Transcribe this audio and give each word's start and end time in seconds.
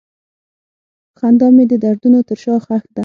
خندا 1.17 1.47
مې 1.55 1.63
د 1.71 1.73
دردونو 1.83 2.19
تر 2.27 2.37
شا 2.43 2.55
ښخ 2.65 2.83
ده. 2.93 2.99